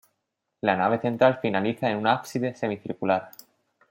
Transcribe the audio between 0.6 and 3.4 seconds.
La nave central finaliza en un ábside semicircular.